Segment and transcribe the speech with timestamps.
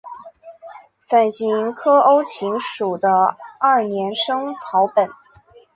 [0.99, 5.07] 伞形科欧芹属的二年生草本。